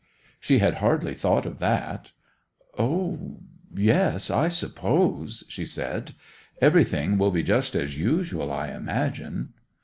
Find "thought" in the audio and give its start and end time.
1.13-1.45